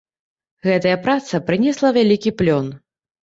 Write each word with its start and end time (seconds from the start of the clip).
Гэтая 0.67 0.93
праца 1.03 1.41
прынесла 1.51 1.93
вялікі 1.99 2.35
плён. 2.39 2.73